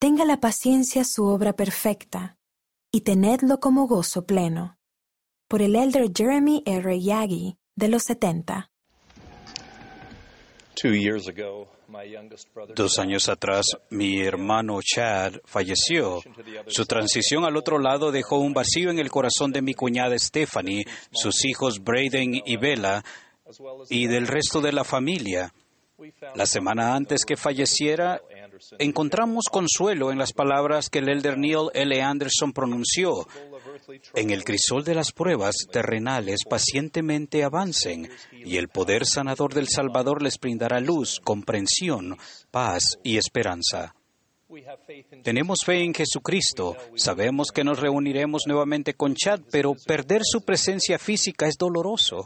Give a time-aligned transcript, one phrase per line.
[0.00, 2.36] Tenga la paciencia su obra perfecta,
[2.92, 4.78] y tenedlo como gozo pleno.
[5.48, 7.00] Por el elder Jeremy R.
[7.00, 8.70] Yagi, de los 70.
[12.76, 16.22] Dos años atrás, mi hermano Chad falleció.
[16.68, 20.84] Su transición al otro lado dejó un vacío en el corazón de mi cuñada Stephanie,
[21.10, 23.02] sus hijos Braden y Bella,
[23.90, 25.52] y del resto de la familia.
[26.36, 28.22] La semana antes que falleciera,
[28.78, 32.02] encontramos consuelo en las palabras que el elder Neil L.
[32.02, 33.26] Anderson pronunció.
[34.14, 40.22] En el crisol de las pruebas terrenales pacientemente avancen y el poder sanador del Salvador
[40.22, 42.16] les brindará luz, comprensión,
[42.50, 43.94] paz y esperanza.
[45.22, 50.98] Tenemos fe en Jesucristo, sabemos que nos reuniremos nuevamente con Chad, pero perder su presencia
[50.98, 52.24] física es doloroso.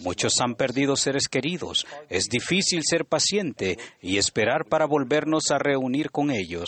[0.00, 1.86] Muchos han perdido seres queridos.
[2.08, 6.66] Es difícil ser paciente y esperar para volvernos a reunir con ellos.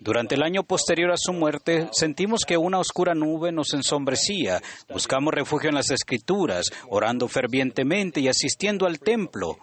[0.00, 4.60] Durante el año posterior a su muerte, sentimos que una oscura nube nos ensombrecía.
[4.90, 9.56] Buscamos refugio en las Escrituras, orando fervientemente y asistiendo al templo.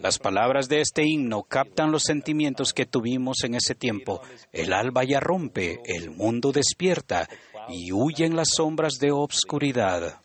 [0.00, 4.22] Las palabras de este himno captan los sentimientos que tuvimos en ese tiempo.
[4.52, 7.28] El alba ya rompe, el mundo despierta
[7.68, 10.23] y huyen las sombras de obscuridad.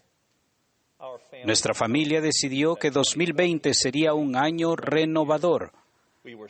[1.45, 5.71] Nuestra familia decidió que 2020 sería un año renovador.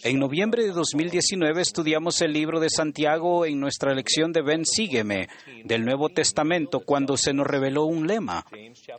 [0.03, 5.30] En noviembre de 2019 estudiamos el libro de Santiago en nuestra lección de Ven, sígueme
[5.63, 8.45] del Nuevo Testamento cuando se nos reveló un lema.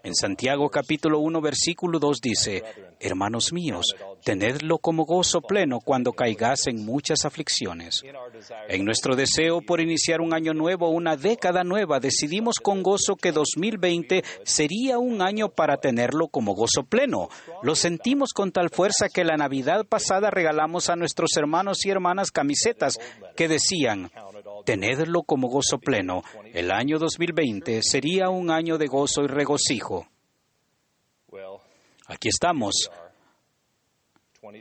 [0.02, 2.62] En Santiago capítulo 1 versículo 2 dice,
[2.98, 8.02] Hermanos míos, tenedlo como gozo pleno cuando caigas en muchas aflicciones.
[8.68, 13.32] En nuestro deseo por iniciar un año nuevo, una década nueva, decidimos con gozo que
[13.32, 17.28] 2020 sería un año para tenerlo como gozo pleno.
[17.62, 22.30] Lo sentimos con tal fuerza que la Navidad pasada regalamos a nuestros hermanos y hermanas
[22.30, 22.98] camisetas
[23.36, 24.10] que decían,
[24.64, 26.22] tenedlo como gozo pleno.
[26.52, 30.06] El año 2020 sería un año de gozo y regocijo.
[32.06, 32.90] Aquí estamos.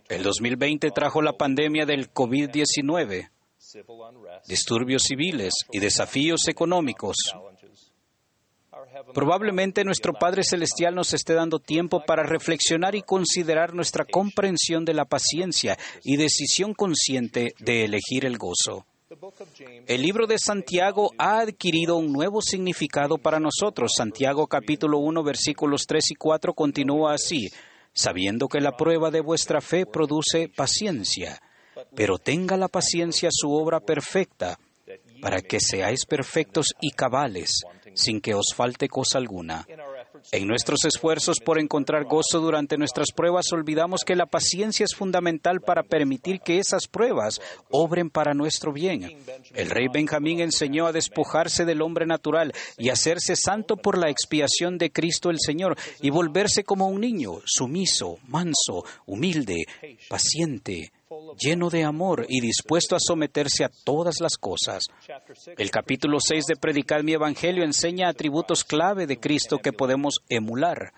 [0.10, 3.30] El 2020 trajo la pandemia del COVID-19,
[4.48, 7.16] disturbios civiles y desafíos económicos.
[9.14, 14.94] Probablemente nuestro Padre Celestial nos esté dando tiempo para reflexionar y considerar nuestra comprensión de
[14.94, 18.86] la paciencia y decisión consciente de elegir el gozo.
[19.88, 23.94] El libro de Santiago ha adquirido un nuevo significado para nosotros.
[23.98, 27.48] Santiago capítulo 1 versículos 3 y 4 continúa así,
[27.92, 31.42] sabiendo que la prueba de vuestra fe produce paciencia,
[31.96, 34.60] pero tenga la paciencia su obra perfecta,
[35.22, 37.64] para que seáis perfectos y cabales,
[37.94, 39.66] sin que os falte cosa alguna.
[40.32, 45.62] En nuestros esfuerzos por encontrar gozo durante nuestras pruebas olvidamos que la paciencia es fundamental
[45.62, 49.18] para permitir que esas pruebas obren para nuestro bien.
[49.54, 54.78] El rey Benjamín enseñó a despojarse del hombre natural y hacerse santo por la expiación
[54.78, 59.66] de Cristo el Señor y volverse como un niño, sumiso, manso, humilde,
[60.10, 60.92] paciente,
[61.38, 64.84] lleno de amor y dispuesto a someterse a todas las cosas.
[65.58, 70.94] El capítulo 6 de Predicar mi Evangelio enseña atributos clave de Cristo que podemos emular.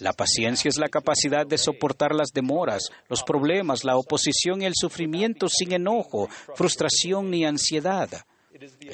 [0.00, 4.74] La paciencia es la capacidad de soportar las demoras, los problemas, la oposición y el
[4.74, 8.24] sufrimiento sin enojo, frustración ni ansiedad.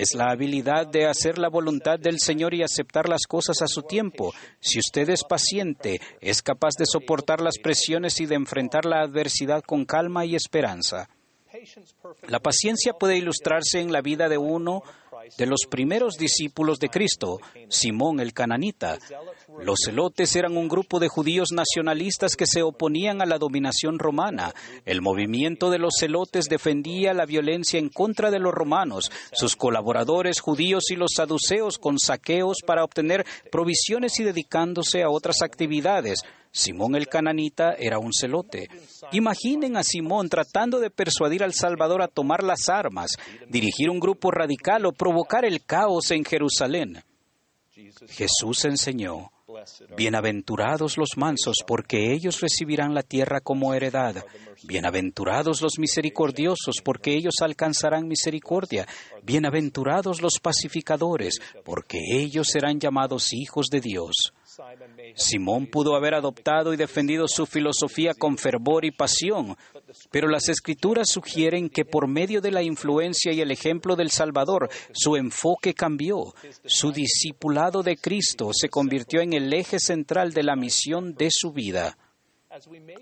[0.00, 3.82] Es la habilidad de hacer la voluntad del Señor y aceptar las cosas a su
[3.82, 4.32] tiempo.
[4.58, 9.62] Si usted es paciente, es capaz de soportar las presiones y de enfrentar la adversidad
[9.62, 11.10] con calma y esperanza.
[12.28, 14.82] La paciencia puede ilustrarse en la vida de uno
[15.38, 18.98] de los primeros discípulos de Cristo, Simón el cananita.
[19.62, 24.54] Los celotes eran un grupo de judíos nacionalistas que se oponían a la dominación romana.
[24.84, 30.40] El movimiento de los celotes defendía la violencia en contra de los romanos, sus colaboradores
[30.40, 36.22] judíos y los saduceos con saqueos para obtener provisiones y dedicándose a otras actividades.
[36.52, 38.68] Simón el cananita era un celote.
[39.12, 43.12] Imaginen a Simón tratando de persuadir al Salvador a tomar las armas,
[43.48, 47.02] dirigir un grupo radical o provocar el caos en Jerusalén.
[48.08, 49.30] Jesús enseñó,
[49.96, 54.24] Bienaventurados los mansos, porque ellos recibirán la tierra como heredad.
[54.64, 58.86] Bienaventurados los misericordiosos, porque ellos alcanzarán misericordia.
[59.22, 64.32] Bienaventurados los pacificadores, porque ellos serán llamados hijos de Dios.
[65.14, 69.56] Simón pudo haber adoptado y defendido su filosofía con fervor y pasión,
[70.10, 74.68] pero las escrituras sugieren que por medio de la influencia y el ejemplo del Salvador,
[74.92, 76.34] su enfoque cambió.
[76.64, 81.52] Su discipulado de Cristo se convirtió en el eje central de la misión de su
[81.52, 81.96] vida.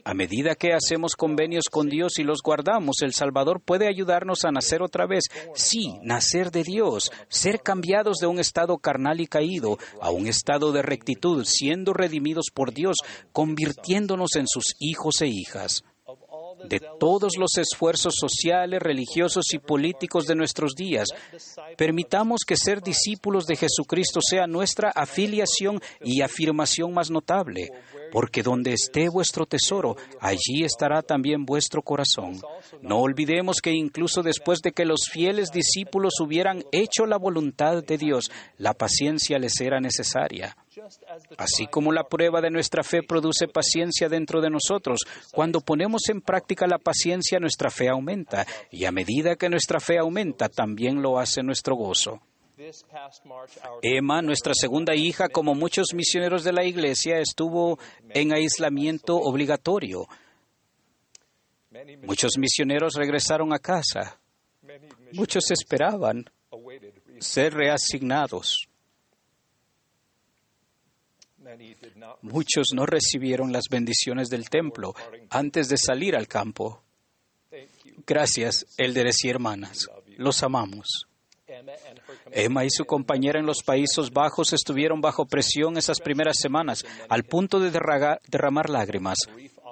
[0.05, 4.51] A medida que hacemos convenios con Dios y los guardamos, el Salvador puede ayudarnos a
[4.51, 5.25] nacer otra vez.
[5.55, 10.71] Sí, nacer de Dios, ser cambiados de un estado carnal y caído a un estado
[10.73, 12.97] de rectitud, siendo redimidos por Dios,
[13.33, 15.83] convirtiéndonos en sus hijos e hijas
[16.65, 21.09] de todos los esfuerzos sociales, religiosos y políticos de nuestros días.
[21.77, 27.69] Permitamos que ser discípulos de Jesucristo sea nuestra afiliación y afirmación más notable
[28.13, 32.41] porque donde esté vuestro tesoro, allí estará también vuestro corazón.
[32.83, 37.99] No olvidemos que incluso después de que los fieles discípulos hubieran hecho la voluntad de
[37.99, 40.57] Dios, la paciencia les era necesaria.
[41.37, 45.01] Así como la prueba de nuestra fe produce paciencia dentro de nosotros,
[45.33, 49.99] cuando ponemos en práctica la paciencia nuestra fe aumenta, y a medida que nuestra fe
[49.99, 52.21] aumenta, también lo hace nuestro gozo.
[53.83, 57.79] Emma, nuestra segunda hija, como muchos misioneros de la iglesia, estuvo
[58.11, 60.09] en aislamiento obligatorio.
[62.03, 64.19] Muchos misioneros regresaron a casa.
[65.13, 66.25] Muchos esperaban
[67.21, 68.69] ser reasignados.
[72.23, 74.95] Muchos no recibieron las bendiciones del templo
[75.31, 76.83] antes de salir al campo.
[78.07, 79.89] Gracias, élderes y hermanas.
[80.17, 81.08] Los amamos.
[82.31, 87.25] Emma y su compañera en los Países Bajos estuvieron bajo presión esas primeras semanas, al
[87.25, 89.17] punto de derramar lágrimas.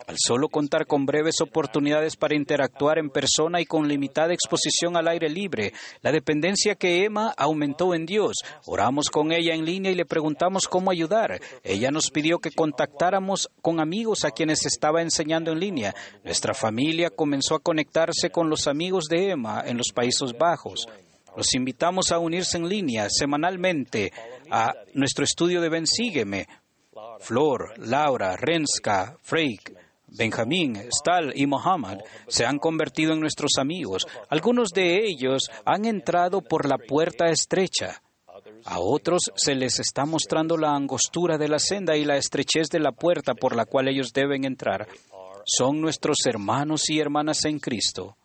[0.07, 5.09] Al solo contar con breves oportunidades para interactuar en persona y con limitada exposición al
[5.09, 8.37] aire libre, la dependencia que Emma aumentó en Dios.
[8.67, 11.41] Oramos con ella en línea y le preguntamos cómo ayudar.
[11.65, 15.95] Ella nos pidió que contactáramos con amigos a quienes estaba enseñando en línea.
[16.25, 20.87] Nuestra familia comenzó a conectarse con los amigos de Emma en los Países Bajos.
[21.37, 24.13] Los invitamos a unirse en línea semanalmente
[24.51, 26.47] a nuestro estudio de Ven Sígueme.
[27.21, 29.73] Flor, Laura, Renska, Freik,
[30.07, 31.99] Benjamín, Stal y Mohammed
[32.29, 34.07] se han convertido en nuestros amigos.
[34.29, 38.01] Algunos de ellos han entrado por la puerta estrecha.
[38.65, 42.81] A otros se les está mostrando la angostura de la senda y la estrechez de
[42.81, 44.87] la puerta por la cual ellos deben entrar.
[45.45, 48.17] Son nuestros hermanos y hermanas en Cristo.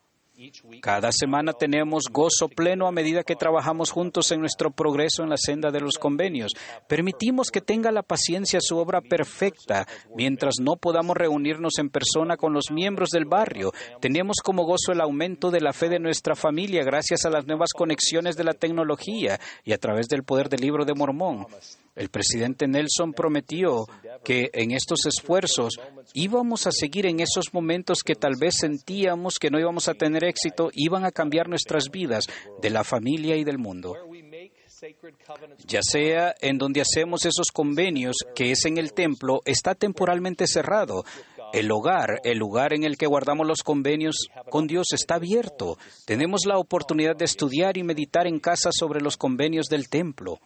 [0.81, 5.37] Cada semana tenemos gozo pleno a medida que trabajamos juntos en nuestro progreso en la
[5.37, 6.53] senda de los convenios.
[6.87, 12.53] Permitimos que tenga la paciencia su obra perfecta mientras no podamos reunirnos en persona con
[12.53, 13.71] los miembros del barrio.
[13.99, 17.69] Tenemos como gozo el aumento de la fe de nuestra familia gracias a las nuevas
[17.75, 21.45] conexiones de la tecnología y a través del poder del libro de Mormón.
[22.01, 23.85] El presidente Nelson prometió
[24.23, 25.79] que en estos esfuerzos
[26.15, 30.23] íbamos a seguir en esos momentos que tal vez sentíamos que no íbamos a tener
[30.23, 32.25] éxito, iban a cambiar nuestras vidas
[32.59, 33.93] de la familia y del mundo.
[35.67, 41.03] Ya sea en donde hacemos esos convenios, que es en el templo, está temporalmente cerrado.
[41.53, 45.77] El hogar, el lugar en el que guardamos los convenios con Dios está abierto.
[46.07, 50.39] Tenemos la oportunidad de estudiar y meditar en casa sobre los convenios del templo.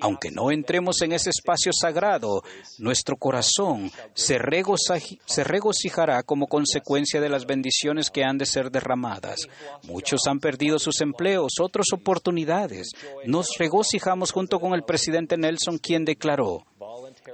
[0.00, 2.42] Aunque no entremos en ese espacio sagrado,
[2.78, 9.40] nuestro corazón se, regocijará como consecuencia de las bendiciones que han de ser derramadas.
[9.84, 12.90] Muchos han perdido sus empleos, otras oportunidades.
[13.24, 16.66] Nos regocijamos junto con el presidente Nelson, quien declaró,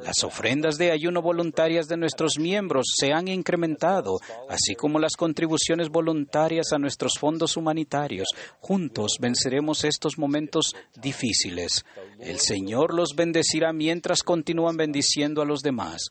[0.02, 5.90] las ofrendas de ayuno voluntarias de nuestros miembros se han incrementado, así como las contribuciones
[5.90, 8.28] voluntarias a nuestros fondos humanitarios.
[8.60, 11.84] Juntos venceremos estos momentos difíciles.
[12.22, 16.08] El Señor los bendecirá mientras continúan bendiciendo a los demás.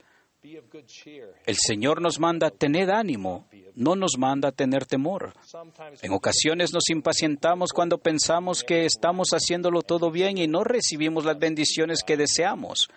[1.45, 5.33] El Señor nos manda tened ánimo, no nos manda tener temor.
[6.01, 11.37] En ocasiones nos impacientamos cuando pensamos que estamos haciéndolo todo bien y no recibimos las
[11.37, 12.89] bendiciones que deseamos.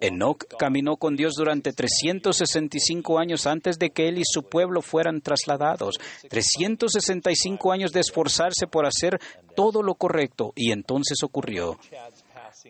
[0.00, 5.22] Enoch caminó con Dios durante 365 años antes de que él y su pueblo fueran
[5.22, 5.98] trasladados.
[6.28, 9.18] 365 años de esforzarse por hacer
[9.54, 11.78] todo lo correcto y entonces ocurrió.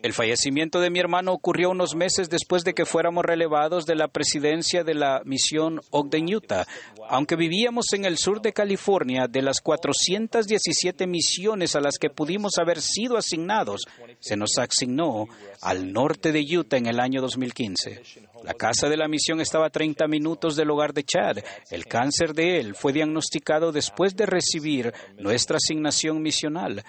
[0.03, 4.07] El fallecimiento de mi hermano ocurrió unos meses después de que fuéramos relevados de la
[4.07, 6.65] presidencia de la misión Ogden, Utah.
[7.09, 12.57] Aunque vivíamos en el sur de California, de las 417 misiones a las que pudimos
[12.57, 13.81] haber sido asignados,
[14.19, 15.25] se nos asignó
[15.61, 18.01] al norte de Utah en el año 2015.
[18.43, 21.37] La casa de la misión estaba a 30 minutos del hogar de Chad.
[21.71, 26.83] El cáncer de él fue diagnosticado después de recibir nuestra asignación misional.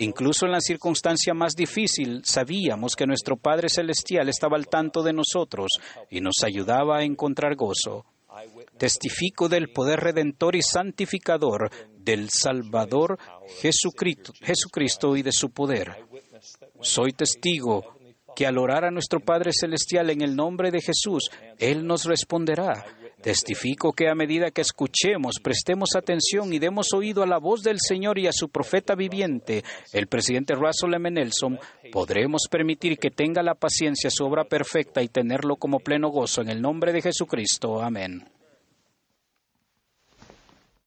[0.00, 5.12] Incluso en la circunstancia más difícil, sabíamos que nuestro Padre Celestial estaba al tanto de
[5.12, 5.68] nosotros
[6.10, 8.06] y nos ayudaba a encontrar gozo.
[8.78, 13.18] Testifico del poder redentor y santificador del Salvador
[13.60, 16.04] Jesucristo, y de su poder.
[16.80, 17.98] Soy testigo
[18.36, 21.28] que al orar a nuestro Padre Celestial en el nombre de Jesús,
[21.58, 22.84] Él nos responderá.
[23.22, 27.78] Testifico que a medida que escuchemos, prestemos atención y demos oído a la voz del
[27.80, 31.10] Señor y a su profeta viviente, el presidente Russell M.
[31.10, 31.58] Nelson,
[31.90, 36.48] podremos permitir que tenga la paciencia su obra perfecta y tenerlo como pleno gozo en
[36.48, 37.82] el nombre de Jesucristo.
[37.82, 38.37] Amén.